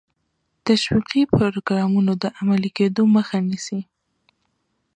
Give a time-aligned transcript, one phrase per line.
[0.65, 3.79] تشویقي پروګرامونو د عملي کېدو مخه نیسي.